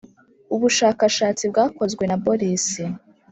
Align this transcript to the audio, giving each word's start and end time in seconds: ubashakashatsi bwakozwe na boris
ubashakashatsi 0.55 1.43
bwakozwe 1.51 2.03
na 2.09 2.17
boris 2.23 2.67